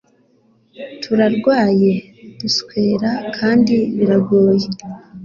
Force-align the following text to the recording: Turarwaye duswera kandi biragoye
Turarwaye 1.01 1.91
duswera 2.39 3.11
kandi 3.37 3.75
biragoye 3.95 4.67